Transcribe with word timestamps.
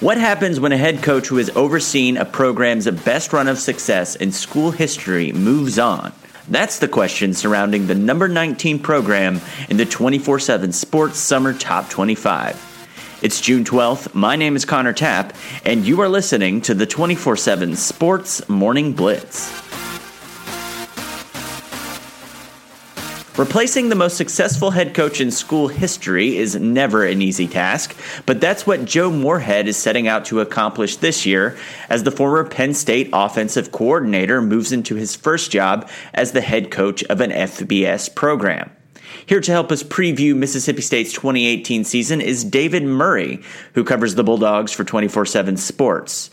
What 0.00 0.18
happens 0.18 0.58
when 0.58 0.72
a 0.72 0.76
head 0.76 1.04
coach 1.04 1.28
who 1.28 1.36
has 1.36 1.50
overseen 1.50 2.16
a 2.16 2.24
program's 2.24 2.90
best 2.90 3.32
run 3.32 3.46
of 3.46 3.58
success 3.58 4.16
in 4.16 4.32
school 4.32 4.72
history 4.72 5.32
moves 5.32 5.78
on? 5.78 6.12
That's 6.48 6.80
the 6.80 6.88
question 6.88 7.32
surrounding 7.32 7.86
the 7.86 7.94
number 7.94 8.26
19 8.26 8.80
program 8.80 9.40
in 9.68 9.76
the 9.76 9.86
24 9.86 10.40
7 10.40 10.72
Sports 10.72 11.18
Summer 11.20 11.54
Top 11.54 11.88
25. 11.90 13.18
It's 13.22 13.40
June 13.40 13.64
12th. 13.64 14.14
My 14.14 14.34
name 14.34 14.56
is 14.56 14.64
Connor 14.64 14.92
Tapp, 14.92 15.32
and 15.64 15.86
you 15.86 16.00
are 16.00 16.08
listening 16.08 16.60
to 16.62 16.74
the 16.74 16.86
24 16.86 17.36
7 17.36 17.76
Sports 17.76 18.48
Morning 18.48 18.94
Blitz. 18.94 19.73
Replacing 23.36 23.88
the 23.88 23.96
most 23.96 24.16
successful 24.16 24.70
head 24.70 24.94
coach 24.94 25.20
in 25.20 25.32
school 25.32 25.66
history 25.66 26.36
is 26.36 26.54
never 26.54 27.04
an 27.04 27.20
easy 27.20 27.48
task, 27.48 27.96
but 28.26 28.40
that's 28.40 28.64
what 28.64 28.84
Joe 28.84 29.10
Moorhead 29.10 29.66
is 29.66 29.76
setting 29.76 30.06
out 30.06 30.26
to 30.26 30.38
accomplish 30.38 30.98
this 30.98 31.26
year 31.26 31.58
as 31.88 32.04
the 32.04 32.12
former 32.12 32.44
Penn 32.44 32.74
State 32.74 33.10
offensive 33.12 33.72
coordinator 33.72 34.40
moves 34.40 34.70
into 34.70 34.94
his 34.94 35.16
first 35.16 35.50
job 35.50 35.90
as 36.12 36.30
the 36.30 36.40
head 36.40 36.70
coach 36.70 37.02
of 37.04 37.20
an 37.20 37.32
FBS 37.32 38.14
program. 38.14 38.70
Here 39.26 39.40
to 39.40 39.50
help 39.50 39.72
us 39.72 39.82
preview 39.82 40.36
Mississippi 40.36 40.82
State's 40.82 41.12
2018 41.12 41.82
season 41.82 42.20
is 42.20 42.44
David 42.44 42.84
Murray, 42.84 43.42
who 43.72 43.82
covers 43.82 44.14
the 44.14 44.22
Bulldogs 44.22 44.70
for 44.70 44.84
24 44.84 45.26
7 45.26 45.56
Sports. 45.56 46.30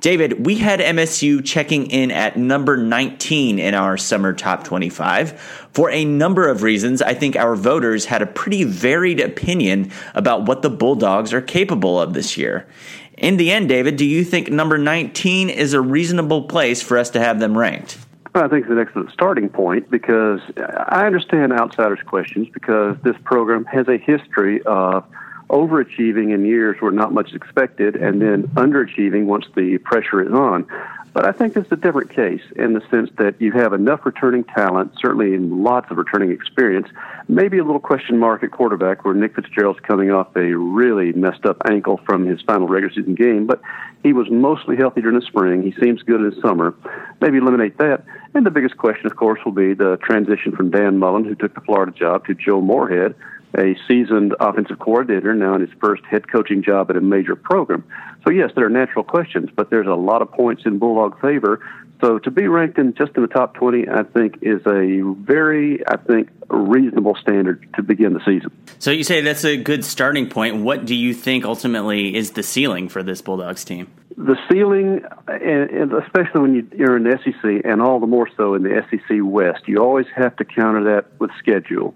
David, 0.00 0.46
we 0.46 0.58
had 0.58 0.78
MSU 0.78 1.44
checking 1.44 1.90
in 1.90 2.12
at 2.12 2.36
number 2.36 2.76
19 2.76 3.58
in 3.58 3.74
our 3.74 3.96
summer 3.96 4.32
top 4.32 4.62
25. 4.62 5.32
For 5.72 5.90
a 5.90 6.04
number 6.04 6.48
of 6.48 6.62
reasons, 6.62 7.02
I 7.02 7.14
think 7.14 7.34
our 7.34 7.56
voters 7.56 8.04
had 8.04 8.22
a 8.22 8.26
pretty 8.26 8.62
varied 8.62 9.18
opinion 9.18 9.90
about 10.14 10.46
what 10.46 10.62
the 10.62 10.70
Bulldogs 10.70 11.32
are 11.32 11.40
capable 11.40 12.00
of 12.00 12.14
this 12.14 12.36
year. 12.36 12.68
In 13.16 13.38
the 13.38 13.50
end, 13.50 13.68
David, 13.68 13.96
do 13.96 14.04
you 14.04 14.22
think 14.22 14.48
number 14.52 14.78
19 14.78 15.50
is 15.50 15.72
a 15.72 15.80
reasonable 15.80 16.42
place 16.42 16.80
for 16.80 16.96
us 16.96 17.10
to 17.10 17.20
have 17.20 17.40
them 17.40 17.58
ranked? 17.58 17.98
I 18.36 18.46
think 18.46 18.66
it's 18.66 18.70
an 18.70 18.78
excellent 18.78 19.10
starting 19.10 19.48
point 19.48 19.90
because 19.90 20.40
I 20.56 21.06
understand 21.06 21.52
outsiders' 21.52 21.98
questions 22.06 22.46
because 22.54 22.96
this 23.02 23.16
program 23.24 23.64
has 23.64 23.88
a 23.88 23.96
history 23.96 24.62
of 24.62 25.04
overachieving 25.48 26.34
in 26.34 26.44
years 26.44 26.76
where 26.80 26.92
not 26.92 27.12
much 27.12 27.30
is 27.30 27.34
expected 27.34 27.96
and 27.96 28.20
then 28.20 28.44
underachieving 28.48 29.24
once 29.24 29.46
the 29.56 29.78
pressure 29.78 30.22
is 30.22 30.32
on. 30.32 30.66
But 31.14 31.26
I 31.26 31.32
think 31.32 31.56
it's 31.56 31.72
a 31.72 31.76
different 31.76 32.10
case 32.14 32.42
in 32.54 32.74
the 32.74 32.82
sense 32.90 33.10
that 33.18 33.40
you 33.40 33.50
have 33.52 33.72
enough 33.72 34.04
returning 34.04 34.44
talent, 34.44 34.92
certainly 35.00 35.34
in 35.34 35.64
lots 35.64 35.90
of 35.90 35.96
returning 35.96 36.30
experience, 36.30 36.86
maybe 37.28 37.58
a 37.58 37.64
little 37.64 37.80
question 37.80 38.18
mark 38.18 38.44
at 38.44 38.52
quarterback 38.52 39.04
where 39.04 39.14
Nick 39.14 39.34
Fitzgerald's 39.34 39.80
coming 39.80 40.12
off 40.12 40.28
a 40.36 40.54
really 40.54 41.12
messed 41.12 41.44
up 41.46 41.56
ankle 41.68 41.98
from 42.06 42.26
his 42.26 42.40
final 42.42 42.68
regular 42.68 42.94
season 42.94 43.14
game, 43.14 43.46
but 43.46 43.60
he 44.02 44.12
was 44.12 44.30
mostly 44.30 44.76
healthy 44.76 45.00
during 45.00 45.18
the 45.18 45.26
spring. 45.26 45.62
He 45.62 45.72
seems 45.82 46.02
good 46.02 46.20
in 46.20 46.30
the 46.30 46.40
summer. 46.40 46.74
Maybe 47.20 47.38
eliminate 47.38 47.78
that. 47.78 48.04
And 48.34 48.46
the 48.46 48.50
biggest 48.50 48.76
question, 48.76 49.06
of 49.06 49.16
course, 49.16 49.40
will 49.44 49.52
be 49.52 49.74
the 49.74 49.98
transition 50.02 50.54
from 50.54 50.70
Dan 50.70 50.98
Mullen, 50.98 51.24
who 51.24 51.34
took 51.34 51.54
the 51.54 51.60
Florida 51.62 51.90
job, 51.90 52.26
to 52.26 52.34
Joe 52.34 52.60
Moorhead, 52.60 53.14
a 53.56 53.76
seasoned 53.86 54.34
offensive 54.40 54.78
coordinator 54.78 55.34
now 55.34 55.54
in 55.54 55.60
his 55.60 55.70
first 55.80 56.04
head 56.04 56.30
coaching 56.30 56.62
job 56.62 56.90
at 56.90 56.96
a 56.96 57.00
major 57.00 57.36
program. 57.36 57.84
So 58.26 58.32
yes, 58.32 58.50
there 58.54 58.66
are 58.66 58.70
natural 58.70 59.04
questions, 59.04 59.50
but 59.54 59.70
there's 59.70 59.86
a 59.86 59.94
lot 59.94 60.22
of 60.22 60.30
points 60.32 60.62
in 60.66 60.78
Bulldog 60.78 61.20
favor. 61.20 61.60
So 62.00 62.18
to 62.20 62.30
be 62.30 62.46
ranked 62.46 62.78
in 62.78 62.94
just 62.94 63.12
in 63.16 63.22
the 63.22 63.28
top 63.28 63.54
20, 63.54 63.88
I 63.88 64.04
think 64.04 64.38
is 64.42 64.60
a 64.66 65.00
very, 65.02 65.80
I 65.86 65.96
think, 65.96 66.28
reasonable 66.48 67.16
standard 67.20 67.66
to 67.74 67.82
begin 67.82 68.12
the 68.12 68.20
season. 68.24 68.56
So 68.78 68.90
you 68.90 69.02
say 69.02 69.20
that's 69.20 69.44
a 69.44 69.56
good 69.56 69.84
starting 69.84 70.28
point. 70.28 70.62
What 70.62 70.84
do 70.84 70.94
you 70.94 71.12
think 71.12 71.44
ultimately 71.44 72.14
is 72.14 72.32
the 72.32 72.42
ceiling 72.42 72.88
for 72.88 73.02
this 73.02 73.20
Bulldogs 73.20 73.64
team? 73.64 73.90
The 74.16 74.36
ceiling, 74.50 75.02
and 75.26 75.92
especially 75.92 76.40
when 76.40 76.70
you're 76.76 76.96
in 76.96 77.04
the 77.04 77.18
SEC, 77.24 77.64
and 77.64 77.80
all 77.82 77.98
the 78.00 78.06
more 78.06 78.28
so 78.36 78.54
in 78.54 78.62
the 78.62 78.84
SEC 78.90 79.18
West, 79.22 79.66
you 79.66 79.78
always 79.78 80.06
have 80.14 80.36
to 80.36 80.44
counter 80.44 80.84
that 80.94 81.18
with 81.18 81.30
schedule. 81.38 81.94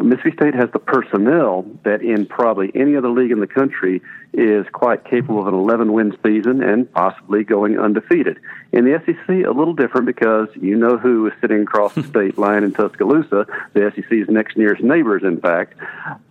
Mississippi 0.00 0.36
State 0.36 0.54
has 0.54 0.70
the 0.72 0.78
personnel 0.78 1.66
that 1.84 2.02
in 2.02 2.26
probably 2.26 2.70
any 2.74 2.96
other 2.96 3.10
league 3.10 3.30
in 3.30 3.40
the 3.40 3.46
country 3.46 4.02
is 4.32 4.66
quite 4.72 5.04
capable 5.04 5.40
of 5.40 5.46
an 5.48 5.54
11 5.54 5.92
win 5.92 6.16
season 6.24 6.62
and 6.62 6.92
possibly 6.92 7.44
going 7.44 7.78
undefeated. 7.78 8.38
In 8.72 8.84
the 8.84 9.00
SEC, 9.04 9.28
a 9.28 9.50
little 9.50 9.74
different 9.74 10.06
because 10.06 10.48
you 10.54 10.76
know 10.76 10.98
who 10.98 11.26
is 11.26 11.32
sitting 11.40 11.62
across 11.62 11.94
the 11.94 12.02
state 12.08 12.38
line 12.38 12.64
in 12.64 12.72
Tuscaloosa. 12.72 13.46
The 13.72 13.92
SEC's 13.94 14.28
next 14.28 14.56
nearest 14.56 14.82
neighbors, 14.82 15.22
in 15.24 15.40
fact. 15.40 15.74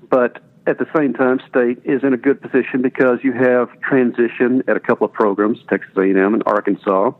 But 0.09 0.41
at 0.67 0.77
the 0.77 0.87
same 0.95 1.13
time, 1.13 1.39
State 1.49 1.79
is 1.85 2.03
in 2.03 2.13
a 2.13 2.17
good 2.17 2.41
position 2.41 2.81
because 2.81 3.19
you 3.23 3.31
have 3.31 3.69
transition 3.81 4.63
at 4.67 4.75
a 4.75 4.81
couple 4.81 5.05
of 5.05 5.13
programs, 5.13 5.59
Texas 5.69 5.91
A&M 5.97 6.33
and 6.33 6.43
Arkansas. 6.45 7.11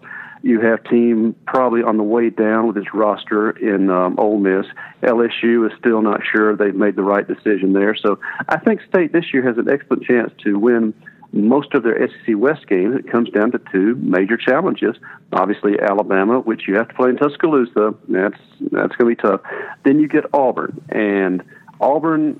You 0.48 0.62
have 0.62 0.82
team 0.86 1.36
probably 1.46 1.84
on 1.84 1.98
the 1.98 2.04
way 2.04 2.30
down 2.30 2.68
with 2.68 2.78
its 2.78 2.94
roster 2.94 3.50
in 3.50 3.90
um, 3.90 4.18
Ole 4.18 4.40
Miss. 4.40 4.66
LSU 5.04 5.70
is 5.70 5.78
still 5.78 6.02
not 6.02 6.22
sure 6.26 6.56
they've 6.56 6.74
made 6.74 6.96
the 6.96 7.04
right 7.04 7.28
decision 7.28 7.74
there. 7.74 7.94
So 7.96 8.20
I 8.48 8.58
think 8.58 8.80
State 8.88 9.12
this 9.12 9.34
year 9.34 9.46
has 9.46 9.58
an 9.58 9.70
excellent 9.70 10.06
chance 10.06 10.32
to 10.46 10.58
win 10.58 10.94
most 11.34 11.74
of 11.74 11.84
their 11.84 12.08
SEC 12.08 12.38
West 12.38 12.66
games. 12.66 12.96
It 12.96 13.12
comes 13.12 13.30
down 13.30 13.52
to 13.52 13.60
two 13.74 13.96
major 13.96 14.38
challenges. 14.38 14.96
Obviously, 15.34 15.82
Alabama, 15.82 16.40
which 16.40 16.66
you 16.66 16.76
have 16.76 16.88
to 16.88 16.94
play 16.94 17.10
in 17.10 17.18
Tuscaloosa. 17.18 17.96
That's 18.08 18.40
that's 18.72 18.96
going 18.96 19.14
to 19.14 19.22
be 19.22 19.22
tough. 19.22 19.42
Then 19.84 20.00
you 20.00 20.08
get 20.08 20.34
Auburn, 20.34 20.82
and 20.88 21.44
Auburn. 21.82 22.40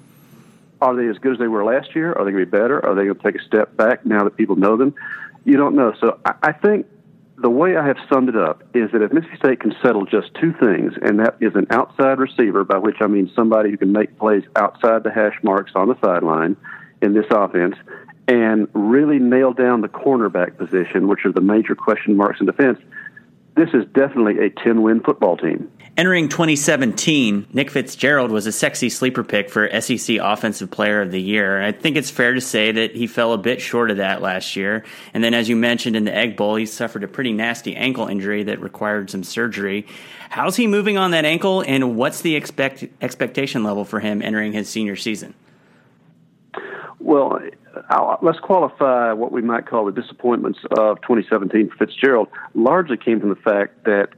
Are 0.80 0.96
they 0.96 1.08
as 1.10 1.18
good 1.18 1.34
as 1.34 1.40
they 1.40 1.48
were 1.50 1.66
last 1.66 1.94
year? 1.94 2.14
Are 2.14 2.24
they 2.24 2.32
going 2.32 2.46
to 2.46 2.50
be 2.50 2.58
better? 2.58 2.86
Are 2.86 2.96
they 2.96 3.04
going 3.04 3.18
to 3.18 3.24
take 3.24 3.42
a 3.42 3.44
step 3.44 3.76
back 3.76 4.06
now 4.06 4.24
that 4.24 4.38
people 4.38 4.56
know 4.56 4.78
them? 4.78 4.96
You 5.44 5.58
don't 5.58 5.76
know. 5.76 5.94
So 6.00 6.20
I, 6.24 6.36
I 6.44 6.52
think 6.54 6.86
the 7.38 7.50
way 7.50 7.78
I 7.78 7.86
have 7.86 7.98
summed 8.12 8.30
it 8.30 8.36
up 8.36 8.64
is 8.74 8.92
that 8.92 9.04
if 9.04 9.14
Mississippi 9.14 9.38
State 9.38 9.60
can 9.60 9.76
settle 9.84 10.06
just 10.06 10.34
two 10.42 10.54
things, 10.54 10.94
and 11.02 11.20
that 11.20 11.38
is 11.40 11.54
an 11.54 11.68
outside 11.70 12.18
receiver, 12.18 12.64
by 12.64 12.80
which 12.80 12.98
I 13.00 13.08
mean 13.08 13.32
somebody 13.36 13.70
who 13.70 13.78
can 13.78 13.92
make 13.92 14.18
plays 14.18 14.44
outside 14.56 15.04
the 15.04 15.12
hash 15.12 15.38
marks 15.44 15.72
on 15.76 15.88
the 15.88 15.96
sideline 16.04 16.58
in 17.02 17.14
this 17.14 17.28
offense, 17.30 17.76
and 18.28 18.68
really 18.74 19.20
nail 19.20 19.54
down 19.54 19.82
the 19.82 19.88
cornerback 19.88 20.58
position, 20.58 21.08
which 21.08 21.26
are 21.26 21.32
the 21.32 21.42
major 21.42 21.76
question 21.76 22.18
marks 22.18 22.40
in 22.40 22.48
defense, 22.48 22.80
this 23.56 23.70
is 23.74 23.86
definitely 23.94 24.40
a 24.40 24.50
10 24.50 24.82
win 24.82 25.02
football 25.02 25.38
team. 25.38 25.72
Entering 25.98 26.30
2017, 26.30 27.48
Nick 27.54 27.72
Fitzgerald 27.72 28.30
was 28.30 28.46
a 28.46 28.52
sexy 28.52 28.88
sleeper 28.88 29.24
pick 29.24 29.50
for 29.50 29.68
SEC 29.82 30.18
Offensive 30.22 30.70
Player 30.70 31.02
of 31.02 31.10
the 31.10 31.20
Year. 31.20 31.60
I 31.60 31.72
think 31.72 31.98
it's 31.98 32.12
fair 32.12 32.36
to 32.36 32.42
say 32.42 32.72
that 32.72 32.96
he 32.96 33.08
fell 33.08 33.34
a 33.34 33.38
bit 33.40 33.60
short 33.60 33.90
of 33.90 33.98
that 33.98 34.22
last 34.22 34.56
year. 34.56 34.86
And 35.16 35.24
then, 35.24 35.34
as 35.34 35.50
you 35.50 35.56
mentioned 35.56 35.96
in 35.96 36.04
the 36.04 36.14
Egg 36.14 36.38
Bowl, 36.38 36.56
he 36.56 36.68
suffered 36.68 37.04
a 37.04 37.08
pretty 37.08 37.34
nasty 37.34 37.76
ankle 37.76 38.06
injury 38.06 38.44
that 38.44 38.62
required 38.62 39.10
some 39.10 39.24
surgery. 39.24 39.88
How's 40.30 40.56
he 40.56 40.68
moving 40.68 41.00
on 41.00 41.10
that 41.12 41.26
ankle, 41.26 41.62
and 41.62 41.98
what's 41.98 42.22
the 42.22 42.36
expect- 42.36 42.86
expectation 43.02 43.64
level 43.64 43.84
for 43.84 44.00
him 44.00 44.22
entering 44.22 44.54
his 44.54 44.70
senior 44.70 44.98
season? 44.98 45.34
Well, 47.00 47.40
let's 48.22 48.40
qualify 48.40 49.14
what 49.14 49.32
we 49.32 49.42
might 49.42 49.66
call 49.66 49.86
the 49.86 50.00
disappointments 50.00 50.60
of 50.78 51.02
2017 51.02 51.72
for 51.72 51.78
Fitzgerald. 51.78 52.28
Largely 52.54 52.98
came 52.98 53.20
from 53.20 53.30
the 53.30 53.36
fact 53.36 53.86
that 53.86 54.10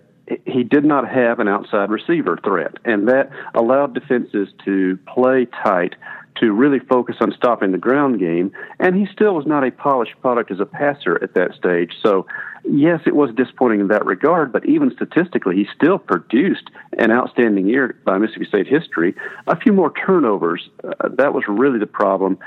he 0.45 0.63
did 0.63 0.85
not 0.85 1.09
have 1.09 1.39
an 1.39 1.47
outside 1.47 1.89
receiver 1.89 2.37
threat, 2.43 2.73
and 2.85 3.07
that 3.07 3.29
allowed 3.53 3.93
defenses 3.93 4.49
to 4.65 4.97
play 5.07 5.47
tight 5.63 5.95
to 6.39 6.53
really 6.53 6.79
focus 6.79 7.17
on 7.19 7.33
stopping 7.33 7.71
the 7.71 7.77
ground 7.77 8.19
game. 8.19 8.51
And 8.79 8.95
he 8.95 9.07
still 9.11 9.35
was 9.35 9.45
not 9.45 9.65
a 9.65 9.71
polished 9.71 10.19
product 10.21 10.51
as 10.51 10.59
a 10.59 10.65
passer 10.65 11.21
at 11.21 11.33
that 11.33 11.53
stage. 11.53 11.93
So, 12.01 12.25
yes, 12.63 13.01
it 13.05 13.15
was 13.15 13.31
disappointing 13.35 13.81
in 13.81 13.87
that 13.89 14.05
regard, 14.05 14.51
but 14.51 14.65
even 14.65 14.91
statistically, 14.95 15.55
he 15.55 15.67
still 15.75 15.97
produced 15.97 16.69
an 16.97 17.11
outstanding 17.11 17.67
year 17.67 17.97
by 18.05 18.17
Mississippi 18.17 18.45
State 18.45 18.67
history. 18.67 19.15
A 19.47 19.59
few 19.59 19.73
more 19.73 19.91
turnovers. 20.05 20.69
Uh, 20.83 21.09
that 21.17 21.33
was 21.33 21.43
really 21.47 21.79
the 21.79 21.87
problem. 21.87 22.37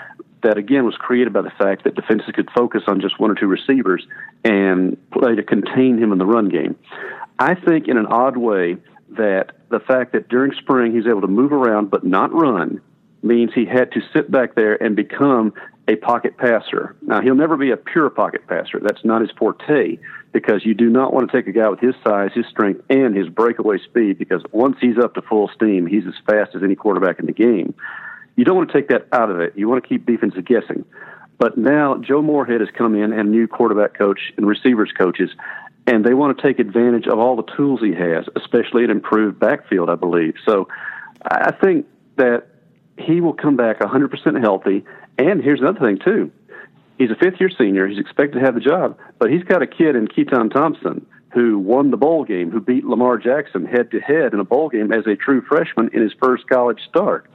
That 0.42 0.58
again 0.58 0.84
was 0.84 0.96
created 0.96 1.32
by 1.32 1.42
the 1.42 1.52
fact 1.56 1.84
that 1.84 1.94
defenses 1.94 2.30
could 2.34 2.48
focus 2.56 2.82
on 2.88 3.00
just 3.00 3.20
one 3.20 3.30
or 3.30 3.34
two 3.34 3.46
receivers 3.46 4.04
and 4.44 4.96
play 5.12 5.36
to 5.36 5.42
contain 5.42 5.98
him 5.98 6.10
in 6.12 6.18
the 6.18 6.26
run 6.26 6.48
game. 6.48 6.76
I 7.38 7.54
think, 7.54 7.88
in 7.88 7.96
an 7.96 8.06
odd 8.06 8.36
way, 8.36 8.76
that 9.10 9.52
the 9.70 9.80
fact 9.80 10.12
that 10.12 10.28
during 10.28 10.52
spring 10.52 10.94
he's 10.94 11.06
able 11.06 11.20
to 11.20 11.26
move 11.26 11.52
around 11.52 11.90
but 11.90 12.04
not 12.04 12.32
run 12.32 12.80
means 13.22 13.52
he 13.54 13.64
had 13.64 13.92
to 13.92 14.00
sit 14.12 14.30
back 14.30 14.54
there 14.54 14.82
and 14.82 14.96
become 14.96 15.52
a 15.88 15.96
pocket 15.96 16.36
passer. 16.36 16.96
Now, 17.02 17.20
he'll 17.20 17.34
never 17.34 17.56
be 17.56 17.70
a 17.70 17.76
pure 17.76 18.08
pocket 18.10 18.46
passer. 18.46 18.80
That's 18.80 19.04
not 19.04 19.20
his 19.20 19.30
forte 19.32 19.98
because 20.32 20.64
you 20.64 20.74
do 20.74 20.88
not 20.88 21.12
want 21.12 21.30
to 21.30 21.36
take 21.36 21.46
a 21.46 21.52
guy 21.52 21.68
with 21.68 21.80
his 21.80 21.94
size, 22.04 22.30
his 22.34 22.46
strength, 22.46 22.82
and 22.88 23.16
his 23.16 23.28
breakaway 23.28 23.78
speed 23.78 24.18
because 24.18 24.42
once 24.52 24.76
he's 24.80 24.98
up 24.98 25.14
to 25.14 25.22
full 25.22 25.50
steam, 25.54 25.86
he's 25.86 26.06
as 26.06 26.14
fast 26.26 26.54
as 26.54 26.62
any 26.62 26.74
quarterback 26.74 27.18
in 27.18 27.26
the 27.26 27.32
game. 27.32 27.74
You 28.36 28.44
don't 28.44 28.56
want 28.56 28.70
to 28.70 28.74
take 28.74 28.88
that 28.88 29.08
out 29.12 29.30
of 29.30 29.40
it. 29.40 29.52
You 29.56 29.68
want 29.68 29.82
to 29.82 29.88
keep 29.88 30.06
defenses 30.06 30.42
guessing. 30.46 30.84
But 31.38 31.58
now 31.58 31.96
Joe 31.96 32.22
Moorhead 32.22 32.60
has 32.60 32.70
come 32.76 32.94
in 32.94 33.12
and 33.12 33.30
new 33.30 33.48
quarterback 33.48 33.94
coach 33.98 34.32
and 34.36 34.46
receivers 34.46 34.92
coaches, 34.96 35.30
and 35.92 36.06
they 36.06 36.14
want 36.14 36.34
to 36.34 36.42
take 36.42 36.58
advantage 36.58 37.06
of 37.06 37.18
all 37.18 37.36
the 37.36 37.42
tools 37.54 37.80
he 37.80 37.92
has, 37.92 38.24
especially 38.34 38.82
an 38.82 38.90
improved 38.90 39.38
backfield, 39.38 39.90
I 39.90 39.94
believe. 39.94 40.36
So 40.46 40.66
I 41.22 41.52
think 41.52 41.86
that 42.16 42.46
he 42.96 43.20
will 43.20 43.34
come 43.34 43.56
back 43.56 43.80
100% 43.80 44.40
healthy. 44.40 44.86
And 45.18 45.42
here's 45.42 45.60
another 45.60 45.80
thing, 45.80 45.98
too. 46.02 46.32
He's 46.96 47.10
a 47.10 47.14
fifth 47.14 47.38
year 47.40 47.50
senior. 47.50 47.86
He's 47.86 47.98
expected 47.98 48.38
to 48.38 48.40
have 48.40 48.54
the 48.54 48.60
job, 48.60 48.96
but 49.18 49.30
he's 49.30 49.42
got 49.42 49.60
a 49.60 49.66
kid 49.66 49.94
in 49.94 50.08
Keytaon 50.08 50.50
Thompson 50.50 51.04
who 51.32 51.58
won 51.58 51.90
the 51.90 51.96
bowl 51.96 52.24
game, 52.24 52.50
who 52.50 52.60
beat 52.60 52.84
Lamar 52.84 53.16
Jackson 53.16 53.64
head 53.64 53.90
to 53.90 54.00
head 54.00 54.34
in 54.34 54.40
a 54.40 54.44
bowl 54.44 54.68
game 54.68 54.92
as 54.92 55.06
a 55.06 55.16
true 55.16 55.42
freshman 55.42 55.90
in 55.92 56.02
his 56.02 56.12
first 56.20 56.46
college 56.46 56.80
start. 56.88 57.26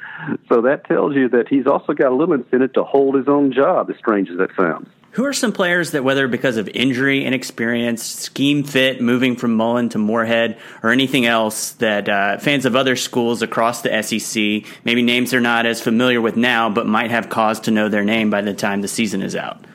So 0.49 0.61
that 0.61 0.85
tells 0.85 1.15
you 1.15 1.29
that 1.29 1.47
he's 1.47 1.67
also 1.67 1.93
got 1.93 2.11
a 2.11 2.15
little 2.15 2.35
incentive 2.35 2.73
to 2.73 2.83
hold 2.83 3.15
his 3.15 3.27
own 3.27 3.53
job, 3.53 3.89
as 3.89 3.97
strange 3.97 4.29
as 4.29 4.37
that 4.37 4.49
sounds. 4.55 4.87
Who 5.11 5.25
are 5.25 5.33
some 5.33 5.51
players 5.51 5.91
that, 5.91 6.03
whether 6.03 6.27
because 6.27 6.57
of 6.57 6.69
injury, 6.69 7.25
inexperience, 7.25 8.03
scheme 8.03 8.63
fit, 8.63 9.01
moving 9.01 9.35
from 9.35 9.55
Mullen 9.55 9.89
to 9.89 9.97
Moorhead, 9.97 10.59
or 10.83 10.91
anything 10.91 11.25
else, 11.25 11.71
that 11.73 12.07
uh, 12.07 12.37
fans 12.37 12.67
of 12.67 12.75
other 12.75 12.95
schools 12.95 13.41
across 13.41 13.81
the 13.81 14.03
SEC, 14.03 14.71
maybe 14.83 15.01
names 15.01 15.31
they're 15.31 15.39
not 15.39 15.65
as 15.65 15.81
familiar 15.81 16.21
with 16.21 16.35
now, 16.35 16.69
but 16.69 16.85
might 16.85 17.09
have 17.09 17.29
cause 17.29 17.61
to 17.61 17.71
know 17.71 17.89
their 17.89 18.03
name 18.03 18.29
by 18.29 18.41
the 18.41 18.53
time 18.53 18.81
the 18.81 18.87
season 18.87 19.23
is 19.23 19.35
out? 19.35 19.65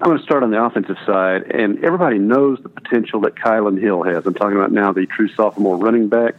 I'm 0.00 0.06
going 0.06 0.18
to 0.18 0.24
start 0.24 0.44
on 0.44 0.50
the 0.50 0.62
offensive 0.62 0.96
side, 1.04 1.50
and 1.50 1.84
everybody 1.84 2.18
knows 2.18 2.60
the 2.62 2.68
potential 2.68 3.20
that 3.22 3.34
Kylan 3.34 3.80
Hill 3.80 4.04
has. 4.04 4.26
I'm 4.26 4.34
talking 4.34 4.56
about 4.56 4.70
now 4.70 4.92
the 4.92 5.06
true 5.06 5.28
sophomore 5.34 5.76
running 5.76 6.08
back 6.08 6.36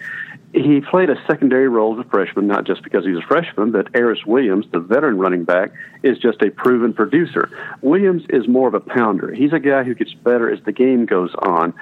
he 0.53 0.81
played 0.81 1.11
a 1.11 1.15
secondary 1.27 1.67
role 1.67 1.99
as 1.99 2.05
a 2.05 2.09
freshman, 2.09 2.47
not 2.47 2.65
just 2.65 2.83
because 2.83 3.05
he's 3.05 3.17
a 3.17 3.27
freshman, 3.27 3.71
but 3.71 3.87
Aeris 3.93 4.25
Williams, 4.25 4.65
the 4.71 4.79
veteran 4.79 5.19
running 5.19 5.43
back, 5.43 5.71
is 6.01 6.17
just 6.17 6.41
a 6.41 6.49
proven 6.49 6.91
producer. 6.91 7.49
Williams 7.81 8.23
is 8.29 8.47
more 8.47 8.67
of 8.67 8.73
a 8.73 8.79
pounder. 8.79 9.31
He's 9.31 9.53
a 9.53 9.59
guy 9.59 9.83
who 9.83 9.93
gets 9.93 10.13
better 10.13 10.51
as 10.51 10.59
the 10.63 10.71
game 10.71 11.05
goes 11.05 11.35
on. 11.35 11.73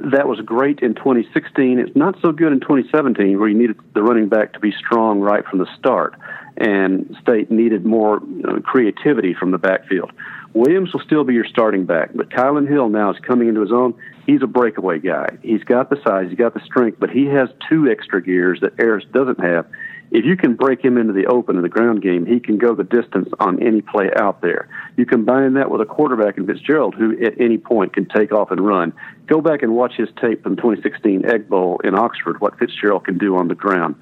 That 0.00 0.26
was 0.26 0.40
great 0.40 0.80
in 0.80 0.94
2016. 0.94 1.78
It's 1.78 1.94
not 1.94 2.16
so 2.20 2.32
good 2.32 2.52
in 2.52 2.58
2017, 2.58 3.38
where 3.38 3.48
you 3.48 3.56
needed 3.56 3.78
the 3.94 4.02
running 4.02 4.28
back 4.28 4.52
to 4.54 4.60
be 4.60 4.72
strong 4.72 5.20
right 5.20 5.46
from 5.46 5.60
the 5.60 5.68
start, 5.78 6.14
and 6.56 7.16
State 7.22 7.52
needed 7.52 7.86
more 7.86 8.20
creativity 8.64 9.32
from 9.32 9.52
the 9.52 9.58
backfield. 9.58 10.10
Williams 10.54 10.92
will 10.92 11.00
still 11.00 11.24
be 11.24 11.34
your 11.34 11.44
starting 11.44 11.84
back, 11.84 12.10
but 12.14 12.30
Kylan 12.30 12.68
Hill 12.68 12.88
now 12.88 13.10
is 13.10 13.18
coming 13.20 13.48
into 13.48 13.60
his 13.60 13.72
own. 13.72 13.94
He's 14.26 14.42
a 14.42 14.46
breakaway 14.46 14.98
guy. 14.98 15.38
He's 15.42 15.62
got 15.62 15.90
the 15.90 16.00
size, 16.04 16.28
he's 16.28 16.38
got 16.38 16.54
the 16.54 16.64
strength, 16.64 16.98
but 16.98 17.10
he 17.10 17.26
has 17.26 17.48
two 17.68 17.88
extra 17.88 18.22
gears 18.22 18.60
that 18.60 18.78
Aeris 18.80 19.04
doesn't 19.12 19.40
have. 19.40 19.66
If 20.10 20.24
you 20.24 20.36
can 20.36 20.54
break 20.54 20.82
him 20.82 20.96
into 20.96 21.12
the 21.12 21.26
open 21.26 21.56
in 21.56 21.62
the 21.62 21.68
ground 21.68 22.00
game, 22.00 22.24
he 22.24 22.40
can 22.40 22.56
go 22.56 22.74
the 22.74 22.84
distance 22.84 23.28
on 23.40 23.62
any 23.62 23.82
play 23.82 24.08
out 24.16 24.40
there. 24.40 24.68
You 24.96 25.04
combine 25.04 25.52
that 25.54 25.70
with 25.70 25.82
a 25.82 25.84
quarterback 25.84 26.38
in 26.38 26.46
Fitzgerald 26.46 26.94
who 26.94 27.22
at 27.22 27.38
any 27.38 27.58
point 27.58 27.92
can 27.92 28.06
take 28.06 28.32
off 28.32 28.50
and 28.50 28.66
run. 28.66 28.94
Go 29.26 29.42
back 29.42 29.62
and 29.62 29.74
watch 29.74 29.92
his 29.96 30.08
tape 30.18 30.42
from 30.42 30.56
2016 30.56 31.26
Egg 31.26 31.48
Bowl 31.48 31.78
in 31.84 31.94
Oxford, 31.94 32.40
what 32.40 32.58
Fitzgerald 32.58 33.04
can 33.04 33.18
do 33.18 33.36
on 33.36 33.48
the 33.48 33.54
ground. 33.54 33.96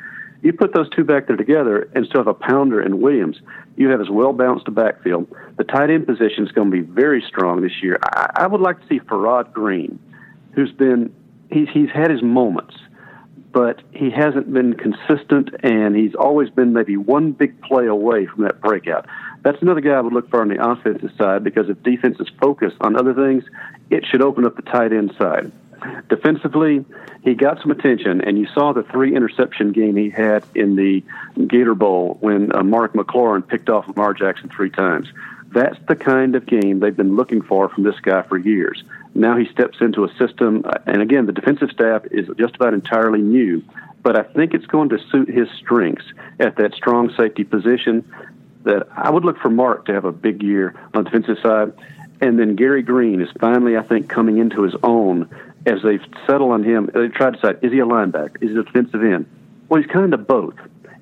You 0.46 0.52
put 0.52 0.72
those 0.72 0.88
two 0.90 1.02
back 1.02 1.26
there 1.26 1.34
together 1.34 1.90
and 1.96 2.06
still 2.06 2.20
have 2.20 2.28
a 2.28 2.32
pounder 2.32 2.80
and 2.80 3.02
Williams. 3.02 3.40
You 3.74 3.88
have 3.88 4.00
as 4.00 4.08
well 4.08 4.32
balanced 4.32 4.68
a 4.68 4.70
backfield. 4.70 5.26
The 5.56 5.64
tight 5.64 5.90
end 5.90 6.06
position 6.06 6.46
is 6.46 6.52
going 6.52 6.70
to 6.70 6.76
be 6.76 6.82
very 6.82 7.20
strong 7.26 7.62
this 7.62 7.82
year. 7.82 7.98
I, 8.00 8.30
I 8.36 8.46
would 8.46 8.60
like 8.60 8.80
to 8.80 8.86
see 8.86 9.00
Farrod 9.00 9.52
Green, 9.52 9.98
who's 10.52 10.70
been 10.70 11.12
he's 11.50 11.66
he's 11.74 11.90
had 11.90 12.12
his 12.12 12.22
moments, 12.22 12.76
but 13.50 13.82
he 13.90 14.08
hasn't 14.12 14.52
been 14.52 14.74
consistent, 14.74 15.50
and 15.64 15.96
he's 15.96 16.14
always 16.14 16.48
been 16.48 16.72
maybe 16.72 16.96
one 16.96 17.32
big 17.32 17.60
play 17.62 17.86
away 17.86 18.26
from 18.26 18.44
that 18.44 18.60
breakout. 18.60 19.04
That's 19.42 19.60
another 19.62 19.80
guy 19.80 19.94
I 19.94 20.00
would 20.00 20.12
look 20.12 20.30
for 20.30 20.42
on 20.42 20.46
the 20.48 20.64
offensive 20.64 21.10
side 21.18 21.42
because 21.42 21.68
if 21.68 21.82
defense 21.82 22.20
is 22.20 22.28
focused 22.40 22.76
on 22.82 22.94
other 22.94 23.14
things, 23.14 23.42
it 23.90 24.04
should 24.08 24.22
open 24.22 24.46
up 24.46 24.54
the 24.54 24.62
tight 24.62 24.92
end 24.92 25.12
side. 25.18 25.50
Defensively, 26.08 26.84
he 27.22 27.34
got 27.34 27.60
some 27.60 27.70
attention, 27.70 28.20
and 28.20 28.38
you 28.38 28.46
saw 28.54 28.72
the 28.72 28.82
three 28.84 29.14
interception 29.14 29.72
game 29.72 29.96
he 29.96 30.10
had 30.10 30.44
in 30.54 30.76
the 30.76 31.02
Gator 31.46 31.74
Bowl 31.74 32.18
when 32.20 32.54
uh, 32.54 32.62
Mark 32.62 32.94
McLaurin 32.94 33.46
picked 33.46 33.68
off 33.68 33.88
Lamar 33.88 34.14
Jackson 34.14 34.48
three 34.48 34.70
times. 34.70 35.08
That's 35.48 35.78
the 35.88 35.96
kind 35.96 36.34
of 36.34 36.46
game 36.46 36.80
they've 36.80 36.96
been 36.96 37.16
looking 37.16 37.42
for 37.42 37.68
from 37.68 37.84
this 37.84 37.98
guy 38.00 38.22
for 38.22 38.36
years. 38.36 38.82
Now 39.14 39.36
he 39.36 39.46
steps 39.46 39.78
into 39.80 40.04
a 40.04 40.14
system, 40.16 40.62
uh, 40.64 40.78
and 40.86 41.00
again, 41.00 41.26
the 41.26 41.32
defensive 41.32 41.70
staff 41.70 42.02
is 42.10 42.28
just 42.38 42.56
about 42.56 42.74
entirely 42.74 43.22
new, 43.22 43.62
but 44.02 44.16
I 44.16 44.22
think 44.22 44.54
it's 44.54 44.66
going 44.66 44.90
to 44.90 44.98
suit 45.10 45.28
his 45.28 45.48
strengths 45.58 46.04
at 46.38 46.56
that 46.56 46.74
strong 46.74 47.12
safety 47.16 47.44
position. 47.44 48.04
That 48.64 48.88
I 48.96 49.10
would 49.10 49.24
look 49.24 49.38
for 49.38 49.48
Mark 49.48 49.86
to 49.86 49.94
have 49.94 50.04
a 50.04 50.12
big 50.12 50.42
year 50.42 50.74
on 50.92 51.04
the 51.04 51.10
defensive 51.10 51.38
side. 51.40 51.72
And 52.20 52.38
then 52.38 52.56
Gary 52.56 52.82
Green 52.82 53.20
is 53.20 53.28
finally, 53.38 53.76
I 53.76 53.82
think, 53.82 54.08
coming 54.08 54.38
into 54.38 54.62
his 54.62 54.74
own 54.82 55.28
as 55.66 55.82
they've 55.82 56.00
settled 56.26 56.52
on 56.52 56.62
him, 56.62 56.88
they've 56.94 57.12
tried 57.12 57.34
to 57.34 57.36
decide, 57.36 57.58
is 57.62 57.72
he 57.72 57.80
a 57.80 57.84
linebacker? 57.84 58.36
Is 58.40 58.50
he 58.50 58.56
a 58.56 58.62
defensive 58.62 59.02
end? 59.02 59.26
Well, 59.68 59.82
he's 59.82 59.90
kind 59.90 60.14
of 60.14 60.26
both. 60.26 60.54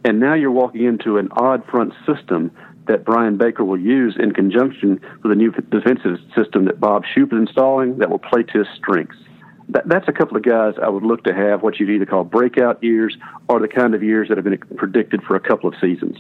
And 0.05 0.21
now 0.21 0.35
you're 0.35 0.51
walking 0.51 0.85
into 0.85 1.19
an 1.19 1.29
odd 1.33 1.65
front 1.67 1.93
system 2.07 2.51
that 2.87 3.05
Brian 3.05 3.39
Baker 3.39 3.65
will 3.65 3.81
use 3.81 4.17
in 4.19 4.33
conjunction 4.33 5.01
with 5.23 5.33
a 5.33 5.35
new 5.35 5.51
defensive 5.51 6.19
system 6.35 6.67
that 6.67 6.81
Bob 6.81 7.05
Shoop 7.15 7.33
is 7.33 7.39
installing 7.39 7.99
that 7.99 8.11
will 8.11 8.19
play 8.19 8.43
to 8.43 8.59
his 8.59 8.69
strengths. 8.77 9.17
That, 9.71 9.89
that's 9.89 10.09
a 10.09 10.13
couple 10.13 10.37
of 10.37 10.43
guys 10.43 10.75
I 10.83 10.89
would 10.89 11.03
look 11.03 11.25
to 11.25 11.35
have 11.35 11.63
what 11.63 11.79
you'd 11.81 11.89
either 11.89 12.05
call 12.05 12.25
breakout 12.25 12.83
years 12.83 13.17
or 13.49 13.61
the 13.61 13.69
kind 13.69 13.95
of 13.95 14.03
years 14.03 14.29
that 14.29 14.37
have 14.37 14.45
been 14.45 14.59
predicted 14.77 15.23
for 15.23 15.37
a 15.37 15.41
couple 15.41 15.69
of 15.69 15.75
seasons. 15.81 16.19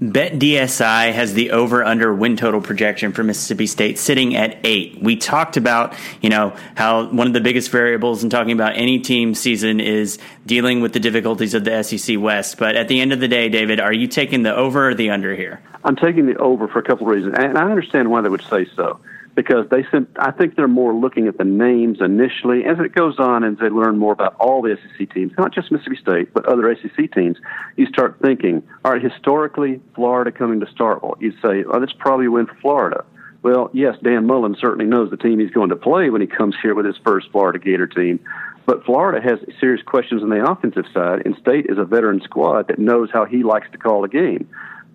BetDSI 0.00 1.14
has 1.14 1.32
the 1.32 1.52
over 1.52 1.82
under 1.82 2.14
win 2.14 2.36
total 2.36 2.60
projection 2.60 3.12
for 3.12 3.24
Mississippi 3.24 3.66
State 3.66 3.98
sitting 3.98 4.36
at 4.36 4.58
eight. 4.62 5.00
We 5.00 5.16
talked 5.16 5.56
about, 5.56 5.94
you 6.20 6.28
know, 6.28 6.54
how 6.74 7.06
one 7.06 7.26
of 7.26 7.32
the 7.32 7.40
biggest 7.40 7.70
variables 7.70 8.22
in 8.22 8.28
talking 8.28 8.52
about 8.52 8.76
any 8.76 8.98
team 8.98 9.34
season 9.34 9.80
is 9.80 10.18
dealing 10.44 10.82
with 10.82 10.92
the 10.92 11.00
difficulties 11.00 11.54
of 11.54 11.64
the 11.64 11.82
SEC 11.82 12.20
West. 12.20 12.58
But 12.58 12.76
at 12.76 12.88
the 12.88 13.00
end 13.00 13.14
of 13.14 13.20
the 13.20 13.28
day, 13.28 13.48
David, 13.48 13.80
are 13.80 13.92
you 13.92 14.06
taking 14.06 14.42
the 14.42 14.54
over 14.54 14.90
or 14.90 14.94
the 14.94 15.08
under 15.08 15.34
here? 15.34 15.62
I'm 15.82 15.96
taking 15.96 16.26
the 16.26 16.36
over 16.36 16.68
for 16.68 16.78
a 16.78 16.82
couple 16.82 17.08
of 17.08 17.16
reasons, 17.16 17.34
and 17.38 17.56
I 17.56 17.70
understand 17.70 18.10
why 18.10 18.20
they 18.20 18.28
would 18.28 18.42
say 18.42 18.66
so 18.76 19.00
because 19.36 19.68
they 19.70 19.84
sent, 19.92 20.08
I 20.18 20.32
think 20.32 20.56
they're 20.56 20.66
more 20.66 20.94
looking 20.94 21.28
at 21.28 21.36
the 21.36 21.44
names 21.44 21.98
initially. 22.00 22.64
As 22.64 22.78
it 22.80 22.94
goes 22.94 23.18
on 23.18 23.44
and 23.44 23.56
they 23.58 23.68
learn 23.68 23.98
more 23.98 24.14
about 24.14 24.34
all 24.40 24.62
the 24.62 24.76
SEC 24.76 25.12
teams, 25.12 25.32
not 25.38 25.54
just 25.54 25.70
Mississippi 25.70 25.98
State, 26.00 26.32
but 26.32 26.46
other 26.46 26.74
SEC 26.74 27.12
teams, 27.12 27.36
you 27.76 27.86
start 27.86 28.16
thinking, 28.22 28.62
all 28.84 28.92
right, 28.92 29.02
historically, 29.02 29.80
Florida 29.94 30.32
coming 30.32 30.58
to 30.60 30.66
Starkville. 30.66 31.20
You 31.20 31.32
say, 31.44 31.64
oh, 31.70 31.78
that's 31.78 31.92
probably 31.92 32.28
win 32.28 32.46
for 32.46 32.56
Florida. 32.62 33.04
Well, 33.42 33.70
yes, 33.74 33.94
Dan 34.02 34.26
Mullen 34.26 34.56
certainly 34.58 34.86
knows 34.86 35.10
the 35.10 35.18
team 35.18 35.38
he's 35.38 35.50
going 35.50 35.68
to 35.68 35.76
play 35.76 36.08
when 36.08 36.22
he 36.22 36.26
comes 36.26 36.56
here 36.60 36.74
with 36.74 36.86
his 36.86 36.96
first 37.04 37.30
Florida 37.30 37.58
Gator 37.58 37.86
team. 37.86 38.18
But 38.64 38.84
Florida 38.84 39.20
has 39.22 39.38
serious 39.60 39.82
questions 39.84 40.22
on 40.22 40.30
the 40.30 40.44
offensive 40.50 40.86
side, 40.92 41.22
and 41.24 41.36
State 41.36 41.66
is 41.68 41.78
a 41.78 41.84
veteran 41.84 42.20
squad 42.24 42.68
that 42.68 42.78
knows 42.78 43.10
how 43.12 43.26
he 43.26 43.44
likes 43.44 43.70
to 43.70 43.78
call 43.78 44.02
a 44.02 44.08
game. 44.08 44.48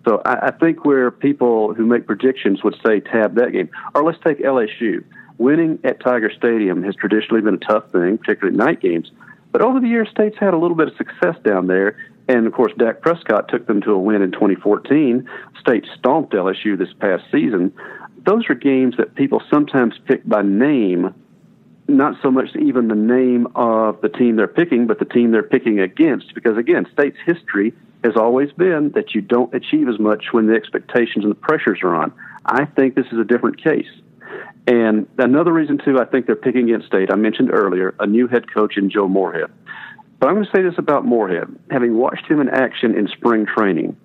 So 0.06 0.20
I, 0.24 0.48
I 0.48 0.50
think 0.50 0.84
where 0.84 1.10
people 1.10 1.74
who 1.74 1.86
make 1.86 2.06
predictions 2.06 2.62
would 2.64 2.76
say 2.84 3.00
tab 3.00 3.36
that 3.36 3.52
game, 3.52 3.70
or 3.94 4.04
let's 4.04 4.18
take 4.24 4.38
LSU. 4.38 5.04
Winning 5.38 5.78
at 5.84 6.00
Tiger 6.00 6.30
Stadium 6.30 6.82
has 6.84 6.94
traditionally 6.94 7.40
been 7.40 7.54
a 7.54 7.58
tough 7.58 7.90
thing, 7.90 8.18
particularly 8.18 8.56
night 8.56 8.80
games. 8.80 9.10
But 9.50 9.60
over 9.62 9.80
the 9.80 9.88
years, 9.88 10.08
State's 10.10 10.38
had 10.38 10.54
a 10.54 10.58
little 10.58 10.76
bit 10.76 10.88
of 10.88 10.96
success 10.96 11.36
down 11.44 11.66
there. 11.66 11.98
And 12.28 12.46
of 12.46 12.52
course, 12.52 12.72
Dak 12.78 13.00
Prescott 13.00 13.48
took 13.48 13.66
them 13.66 13.80
to 13.82 13.92
a 13.92 13.98
win 13.98 14.22
in 14.22 14.32
2014. 14.32 15.28
State 15.60 15.84
stomped 15.98 16.32
LSU 16.32 16.78
this 16.78 16.92
past 16.98 17.24
season. 17.30 17.72
Those 18.24 18.48
are 18.48 18.54
games 18.54 18.96
that 18.98 19.14
people 19.14 19.42
sometimes 19.50 19.94
pick 20.06 20.26
by 20.26 20.42
name, 20.42 21.12
not 21.88 22.14
so 22.22 22.30
much 22.30 22.54
even 22.54 22.88
the 22.88 22.94
name 22.94 23.48
of 23.56 24.00
the 24.00 24.08
team 24.08 24.36
they're 24.36 24.46
picking, 24.46 24.86
but 24.86 25.00
the 25.00 25.04
team 25.04 25.32
they're 25.32 25.42
picking 25.42 25.80
against. 25.80 26.34
Because 26.34 26.56
again, 26.56 26.86
State's 26.92 27.18
history 27.26 27.74
has 28.04 28.14
always 28.16 28.52
been 28.52 28.90
that 28.94 29.14
you 29.14 29.20
don't 29.20 29.54
achieve 29.54 29.88
as 29.88 29.98
much 29.98 30.26
when 30.32 30.46
the 30.46 30.54
expectations 30.54 31.24
and 31.24 31.30
the 31.30 31.36
pressures 31.36 31.80
are 31.82 31.94
on. 31.94 32.12
I 32.44 32.64
think 32.64 32.94
this 32.94 33.06
is 33.12 33.18
a 33.18 33.24
different 33.24 33.62
case. 33.62 33.88
And 34.66 35.08
another 35.18 35.52
reason, 35.52 35.78
too, 35.84 35.98
I 36.00 36.04
think 36.04 36.26
they're 36.26 36.36
picking 36.36 36.70
against 36.70 36.86
State. 36.86 37.12
I 37.12 37.16
mentioned 37.16 37.50
earlier 37.52 37.94
a 37.98 38.06
new 38.06 38.28
head 38.28 38.52
coach 38.52 38.76
in 38.76 38.90
Joe 38.90 39.08
Moorhead. 39.08 39.50
But 40.18 40.28
I'm 40.28 40.34
going 40.34 40.46
to 40.46 40.52
say 40.54 40.62
this 40.62 40.78
about 40.78 41.04
Moorhead. 41.04 41.48
Having 41.70 41.96
watched 41.96 42.26
him 42.26 42.40
in 42.40 42.48
action 42.48 42.96
in 42.96 43.08
spring 43.08 43.44
training, 43.44 43.96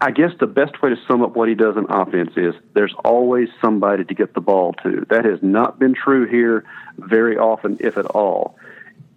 I 0.00 0.10
guess 0.10 0.30
the 0.40 0.48
best 0.48 0.82
way 0.82 0.90
to 0.90 0.96
sum 1.06 1.22
up 1.22 1.36
what 1.36 1.48
he 1.48 1.54
does 1.54 1.76
in 1.76 1.86
offense 1.88 2.32
is 2.36 2.54
there's 2.74 2.94
always 3.04 3.48
somebody 3.60 4.04
to 4.04 4.14
get 4.14 4.34
the 4.34 4.40
ball 4.40 4.72
to. 4.82 5.06
That 5.10 5.24
has 5.24 5.38
not 5.40 5.78
been 5.78 5.94
true 5.94 6.26
here 6.26 6.64
very 6.98 7.38
often, 7.38 7.76
if 7.78 7.96
at 7.96 8.06
all. 8.06 8.56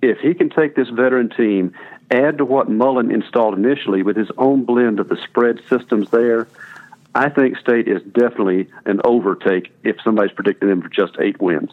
If 0.03 0.19
he 0.19 0.35
can 0.35 0.51
take 0.51 0.75
this 0.75 0.89
veteran 0.89 1.31
team 1.31 1.73
add 2.11 2.37
to 2.37 2.45
what 2.45 2.69
Mullen 2.69 3.11
installed 3.11 3.57
initially 3.57 4.03
with 4.03 4.15
his 4.15 4.29
own 4.37 4.63
blend 4.63 4.99
of 4.99 5.09
the 5.09 5.17
spread 5.23 5.61
systems 5.69 6.09
there, 6.11 6.47
I 7.13 7.29
think 7.29 7.57
State 7.57 7.87
is 7.87 8.01
definitely 8.03 8.67
an 8.85 9.01
overtake 9.03 9.71
if 9.83 9.97
somebody's 10.03 10.33
predicting 10.33 10.69
them 10.69 10.81
for 10.81 10.89
just 10.89 11.15
eight 11.19 11.39
wins. 11.41 11.71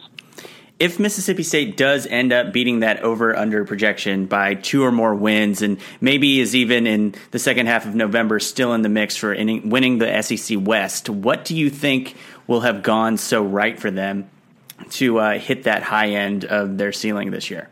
If 0.79 0.99
Mississippi 0.99 1.43
State 1.43 1.77
does 1.77 2.07
end 2.07 2.33
up 2.33 2.51
beating 2.51 2.79
that 2.79 3.01
over 3.01 3.35
under 3.35 3.63
projection 3.63 4.25
by 4.25 4.55
two 4.55 4.83
or 4.83 4.91
more 4.91 5.13
wins, 5.13 5.61
and 5.61 5.77
maybe 6.01 6.39
is 6.39 6.55
even 6.55 6.87
in 6.87 7.13
the 7.31 7.39
second 7.39 7.67
half 7.67 7.85
of 7.85 7.93
November 7.93 8.39
still 8.39 8.73
in 8.73 8.81
the 8.81 8.89
mix 8.89 9.15
for 9.15 9.35
winning 9.35 9.97
the 9.99 10.21
SEC 10.21 10.57
West, 10.59 11.09
what 11.09 11.45
do 11.45 11.55
you 11.55 11.69
think 11.69 12.15
will 12.47 12.61
have 12.61 12.81
gone 12.81 13.17
so 13.17 13.43
right 13.43 13.79
for 13.79 13.91
them 13.91 14.29
to 14.89 15.19
uh, 15.19 15.37
hit 15.37 15.63
that 15.63 15.83
high 15.83 16.09
end 16.09 16.43
of 16.45 16.77
their 16.77 16.91
ceiling 16.91 17.31
this 17.31 17.49
year? 17.51 17.69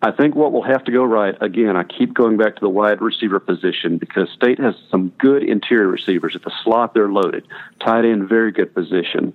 I 0.00 0.12
think 0.12 0.36
what 0.36 0.52
will 0.52 0.62
have 0.62 0.84
to 0.84 0.92
go 0.92 1.02
right, 1.02 1.34
again, 1.40 1.76
I 1.76 1.82
keep 1.82 2.14
going 2.14 2.36
back 2.36 2.54
to 2.54 2.60
the 2.60 2.68
wide 2.68 3.00
receiver 3.00 3.40
position 3.40 3.98
because 3.98 4.28
State 4.30 4.60
has 4.60 4.76
some 4.90 5.08
good 5.18 5.42
interior 5.42 5.88
receivers. 5.88 6.36
At 6.36 6.44
the 6.44 6.52
slot, 6.62 6.94
they're 6.94 7.08
loaded. 7.08 7.46
Tight 7.80 8.04
end, 8.04 8.28
very 8.28 8.52
good 8.52 8.72
position. 8.72 9.32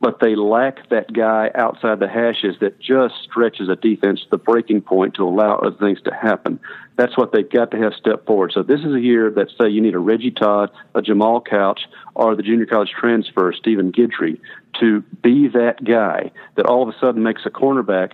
But 0.00 0.18
they 0.20 0.34
lack 0.34 0.88
that 0.90 1.12
guy 1.12 1.50
outside 1.54 2.00
the 2.00 2.08
hashes 2.08 2.56
that 2.60 2.80
just 2.80 3.14
stretches 3.22 3.68
a 3.68 3.76
defense 3.76 4.20
to 4.22 4.30
the 4.30 4.36
breaking 4.36 4.82
point 4.82 5.14
to 5.14 5.22
allow 5.22 5.58
other 5.58 5.76
things 5.76 6.02
to 6.02 6.12
happen. 6.12 6.58
That's 6.96 7.16
what 7.16 7.32
they've 7.32 7.48
got 7.48 7.70
to 7.70 7.78
have 7.78 7.94
step 7.94 8.26
forward. 8.26 8.50
So 8.52 8.64
this 8.64 8.80
is 8.80 8.92
a 8.92 9.00
year 9.00 9.30
that, 9.30 9.48
say, 9.58 9.68
you 9.68 9.80
need 9.80 9.94
a 9.94 9.98
Reggie 10.00 10.32
Todd, 10.32 10.70
a 10.94 11.00
Jamal 11.02 11.40
Couch, 11.40 11.82
or 12.14 12.34
the 12.34 12.42
junior 12.42 12.66
college 12.66 12.90
transfer, 12.90 13.54
Stephen 13.56 13.92
Guidry, 13.92 14.40
to 14.80 15.02
be 15.22 15.48
that 15.48 15.82
guy 15.84 16.32
that 16.56 16.66
all 16.66 16.82
of 16.82 16.88
a 16.88 16.98
sudden 16.98 17.22
makes 17.22 17.46
a 17.46 17.50
cornerback 17.50 18.12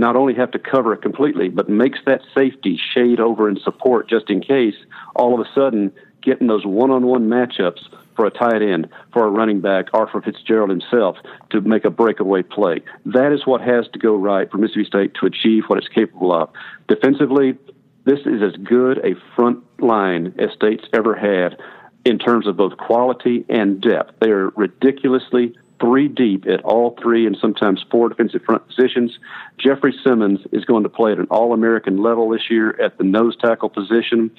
not 0.00 0.16
only 0.16 0.34
have 0.34 0.50
to 0.52 0.58
cover 0.58 0.92
it 0.92 1.02
completely, 1.02 1.48
but 1.48 1.68
makes 1.68 1.98
that 2.06 2.20
safety 2.34 2.78
shade 2.94 3.20
over 3.20 3.48
and 3.48 3.58
support 3.62 4.08
just 4.08 4.30
in 4.30 4.40
case 4.40 4.74
all 5.14 5.34
of 5.34 5.40
a 5.40 5.50
sudden 5.54 5.92
getting 6.22 6.46
those 6.46 6.66
one 6.66 6.90
on 6.90 7.06
one 7.06 7.28
matchups 7.28 7.80
for 8.16 8.26
a 8.26 8.30
tight 8.30 8.62
end, 8.62 8.88
for 9.12 9.26
a 9.26 9.30
running 9.30 9.60
back, 9.60 9.86
or 9.92 10.08
for 10.08 10.22
Fitzgerald 10.22 10.70
himself 10.70 11.16
to 11.50 11.60
make 11.60 11.84
a 11.84 11.90
breakaway 11.90 12.42
play. 12.42 12.82
That 13.04 13.32
is 13.32 13.46
what 13.46 13.60
has 13.60 13.86
to 13.92 13.98
go 13.98 14.16
right 14.16 14.50
for 14.50 14.58
Mississippi 14.58 14.86
State 14.86 15.14
to 15.20 15.26
achieve 15.26 15.64
what 15.66 15.78
it's 15.78 15.88
capable 15.88 16.32
of. 16.32 16.48
Defensively, 16.88 17.56
this 18.04 18.20
is 18.20 18.42
as 18.42 18.56
good 18.62 18.98
a 18.98 19.14
front 19.34 19.62
line 19.80 20.34
as 20.38 20.50
State's 20.54 20.84
ever 20.92 21.14
had 21.14 21.58
in 22.06 22.20
terms 22.20 22.46
of 22.46 22.56
both 22.56 22.76
quality 22.76 23.44
and 23.48 23.80
depth. 23.80 24.12
They 24.20 24.30
are 24.30 24.50
ridiculously 24.50 25.52
three 25.80 26.06
deep 26.06 26.46
at 26.46 26.62
all 26.62 26.96
three 27.02 27.26
and 27.26 27.36
sometimes 27.40 27.84
four 27.90 28.08
defensive 28.08 28.42
front 28.44 28.64
positions. 28.68 29.18
Jeffrey 29.58 29.92
Simmons 30.04 30.38
is 30.52 30.64
going 30.64 30.84
to 30.84 30.88
play 30.88 31.10
at 31.10 31.18
an 31.18 31.26
All 31.30 31.52
American 31.52 32.00
level 32.00 32.30
this 32.30 32.48
year 32.48 32.80
at 32.80 32.96
the 32.96 33.02
nose 33.02 33.36
tackle 33.36 33.70
position, 33.70 34.30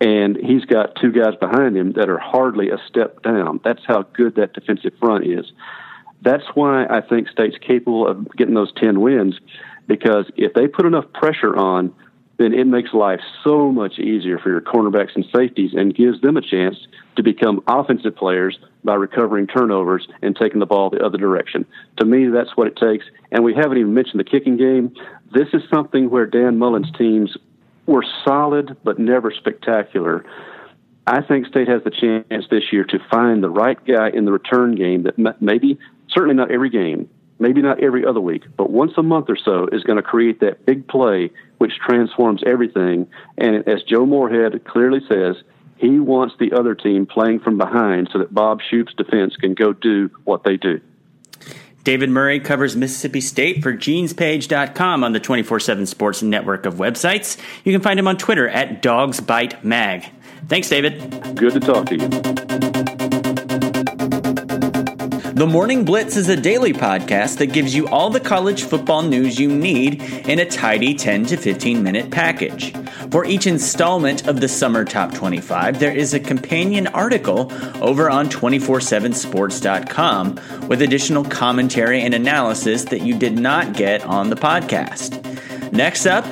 and 0.00 0.36
he's 0.36 0.64
got 0.64 0.94
two 0.94 1.10
guys 1.10 1.34
behind 1.40 1.76
him 1.76 1.92
that 1.94 2.08
are 2.08 2.18
hardly 2.18 2.70
a 2.70 2.78
step 2.86 3.20
down. 3.22 3.58
That's 3.64 3.84
how 3.84 4.02
good 4.12 4.36
that 4.36 4.52
defensive 4.52 4.92
front 5.00 5.26
is. 5.26 5.50
That's 6.22 6.46
why 6.54 6.86
I 6.86 7.00
think 7.00 7.28
State's 7.28 7.58
capable 7.58 8.06
of 8.06 8.30
getting 8.36 8.54
those 8.54 8.72
10 8.74 9.00
wins 9.00 9.40
because 9.88 10.26
if 10.36 10.54
they 10.54 10.68
put 10.68 10.86
enough 10.86 11.12
pressure 11.14 11.56
on, 11.56 11.92
then 12.38 12.54
it 12.54 12.66
makes 12.66 12.94
life 12.94 13.20
so 13.44 13.70
much 13.70 13.98
easier 13.98 14.38
for 14.38 14.48
your 14.48 14.60
cornerbacks 14.60 15.14
and 15.14 15.24
safeties 15.34 15.72
and 15.74 15.94
gives 15.94 16.20
them 16.20 16.36
a 16.36 16.40
chance 16.40 16.76
to 17.16 17.22
become 17.22 17.62
offensive 17.66 18.14
players 18.14 18.58
by 18.84 18.94
recovering 18.94 19.46
turnovers 19.46 20.06
and 20.22 20.36
taking 20.36 20.60
the 20.60 20.66
ball 20.66 20.88
the 20.88 21.04
other 21.04 21.18
direction. 21.18 21.66
To 21.98 22.06
me, 22.06 22.28
that's 22.28 22.56
what 22.56 22.68
it 22.68 22.76
takes. 22.76 23.04
And 23.32 23.42
we 23.42 23.54
haven't 23.54 23.78
even 23.78 23.92
mentioned 23.92 24.20
the 24.20 24.24
kicking 24.24 24.56
game. 24.56 24.94
This 25.32 25.48
is 25.52 25.62
something 25.72 26.10
where 26.10 26.26
Dan 26.26 26.58
Mullen's 26.58 26.92
teams 26.96 27.36
were 27.86 28.04
solid 28.24 28.76
but 28.84 28.98
never 28.98 29.32
spectacular. 29.32 30.24
I 31.08 31.22
think 31.22 31.46
State 31.46 31.68
has 31.68 31.82
the 31.84 31.90
chance 31.90 32.44
this 32.50 32.72
year 32.72 32.84
to 32.84 32.98
find 33.10 33.42
the 33.42 33.50
right 33.50 33.78
guy 33.84 34.10
in 34.10 34.26
the 34.26 34.32
return 34.32 34.76
game 34.76 35.04
that 35.04 35.18
maybe, 35.42 35.78
certainly 36.08 36.36
not 36.36 36.52
every 36.52 36.70
game, 36.70 37.08
maybe 37.38 37.62
not 37.62 37.82
every 37.82 38.04
other 38.04 38.20
week, 38.20 38.44
but 38.56 38.70
once 38.70 38.92
a 38.96 39.02
month 39.02 39.26
or 39.28 39.36
so 39.36 39.68
is 39.70 39.82
going 39.84 39.96
to 39.96 40.02
create 40.02 40.40
that 40.40 40.66
big 40.66 40.88
play 40.88 41.30
which 41.58 41.72
transforms 41.84 42.42
everything. 42.46 43.08
And 43.36 43.68
as 43.68 43.82
Joe 43.82 44.06
Moorhead 44.06 44.64
clearly 44.64 45.00
says, 45.08 45.36
he 45.76 46.00
wants 46.00 46.34
the 46.38 46.52
other 46.52 46.74
team 46.74 47.06
playing 47.06 47.40
from 47.40 47.58
behind 47.58 48.08
so 48.12 48.18
that 48.20 48.32
Bob 48.32 48.60
Shoop's 48.68 48.94
defense 48.94 49.36
can 49.36 49.54
go 49.54 49.72
do 49.72 50.10
what 50.24 50.44
they 50.44 50.56
do. 50.56 50.80
David 51.84 52.10
Murray 52.10 52.40
covers 52.40 52.76
Mississippi 52.76 53.20
State 53.20 53.62
for 53.62 53.72
genespage.com 53.72 55.04
on 55.04 55.12
the 55.12 55.20
24 55.20 55.60
7 55.60 55.86
Sports 55.86 56.22
Network 56.22 56.66
of 56.66 56.74
websites. 56.74 57.38
You 57.64 57.72
can 57.72 57.80
find 57.80 57.98
him 57.98 58.08
on 58.08 58.18
Twitter 58.18 58.48
at 58.48 58.82
DogsBiteMag. 58.82 60.10
Thanks, 60.48 60.68
David. 60.68 61.36
Good 61.36 61.52
to 61.54 61.60
talk 61.60 61.86
to 61.86 61.96
you. 63.42 63.47
The 65.38 65.46
Morning 65.46 65.84
Blitz 65.84 66.16
is 66.16 66.28
a 66.28 66.34
daily 66.34 66.72
podcast 66.72 67.38
that 67.38 67.52
gives 67.52 67.72
you 67.72 67.86
all 67.86 68.10
the 68.10 68.18
college 68.18 68.64
football 68.64 69.02
news 69.02 69.38
you 69.38 69.48
need 69.48 70.02
in 70.26 70.40
a 70.40 70.44
tidy 70.44 70.94
10 70.94 71.26
to 71.26 71.36
15 71.36 71.80
minute 71.80 72.10
package. 72.10 72.76
For 73.12 73.24
each 73.24 73.46
installment 73.46 74.26
of 74.26 74.40
the 74.40 74.48
Summer 74.48 74.84
Top 74.84 75.14
25, 75.14 75.78
there 75.78 75.94
is 75.94 76.12
a 76.12 76.18
companion 76.18 76.88
article 76.88 77.52
over 77.80 78.10
on 78.10 78.28
247sports.com 78.28 80.66
with 80.66 80.82
additional 80.82 81.24
commentary 81.24 82.00
and 82.00 82.14
analysis 82.14 82.82
that 82.86 83.02
you 83.02 83.16
did 83.16 83.38
not 83.38 83.74
get 83.74 84.04
on 84.04 84.30
the 84.30 84.36
podcast. 84.36 85.72
Next 85.72 86.04
up 86.04 86.26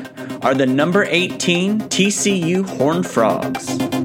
are 0.45 0.55
the 0.55 0.67
number 0.67 1.05
18 1.05 1.83
TCU 1.83 2.69
Horned 2.71 3.07
Frogs. 3.07 3.96